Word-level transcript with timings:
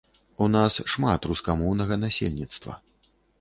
У 0.45 0.45
нас 0.53 0.77
шмат 0.93 1.27
рускамоўнага 1.33 1.99
насельніцтва. 2.05 2.81